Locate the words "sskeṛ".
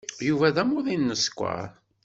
1.23-1.67